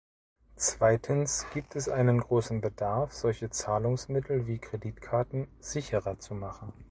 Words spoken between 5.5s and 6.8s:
sicherer zu machen.